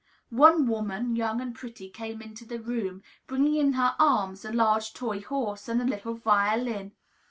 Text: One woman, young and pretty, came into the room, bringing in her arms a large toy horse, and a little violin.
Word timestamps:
One 0.33 0.65
woman, 0.65 1.15
young 1.15 1.39
and 1.41 1.53
pretty, 1.53 1.87
came 1.87 2.23
into 2.23 2.43
the 2.43 2.59
room, 2.59 3.03
bringing 3.27 3.53
in 3.53 3.73
her 3.73 3.95
arms 3.99 4.43
a 4.43 4.51
large 4.51 4.93
toy 4.95 5.21
horse, 5.21 5.69
and 5.69 5.79
a 5.79 5.85
little 5.85 6.15
violin. 6.15 6.93